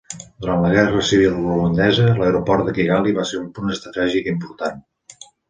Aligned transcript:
Durant 0.43 0.61
la 0.67 0.69
Guerra 0.75 1.03
Civil 1.09 1.35
Ruandesa, 1.35 2.07
l'aeroport 2.21 2.67
de 2.67 2.73
Kigali 2.79 3.15
va 3.19 3.27
ser 3.33 3.39
un 3.43 3.53
punt 3.61 3.75
estratègic 3.77 4.33
important. 4.35 4.83